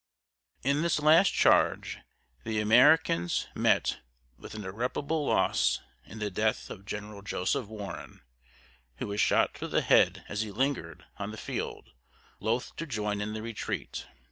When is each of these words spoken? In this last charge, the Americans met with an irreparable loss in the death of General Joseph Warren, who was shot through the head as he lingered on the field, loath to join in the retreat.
In 0.63 0.81
this 0.81 0.99
last 0.99 1.31
charge, 1.31 1.99
the 2.43 2.59
Americans 2.59 3.45
met 3.53 3.99
with 4.35 4.55
an 4.55 4.63
irreparable 4.65 5.27
loss 5.27 5.79
in 6.05 6.17
the 6.17 6.31
death 6.31 6.71
of 6.71 6.85
General 6.87 7.21
Joseph 7.21 7.67
Warren, 7.67 8.21
who 8.95 9.05
was 9.05 9.21
shot 9.21 9.53
through 9.53 9.67
the 9.67 9.81
head 9.81 10.25
as 10.27 10.41
he 10.41 10.49
lingered 10.51 11.05
on 11.17 11.29
the 11.29 11.37
field, 11.37 11.91
loath 12.39 12.75
to 12.77 12.87
join 12.87 13.21
in 13.21 13.33
the 13.33 13.43
retreat. 13.43 14.07